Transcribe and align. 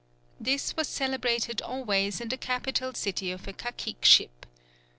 This 0.39 0.75
was 0.75 0.87
celebrated 0.87 1.61
always 1.61 2.19
in 2.19 2.29
the 2.29 2.37
capital 2.37 2.95
city 2.95 3.29
of 3.31 3.47
a 3.47 3.53
caciqueship. 3.53 4.47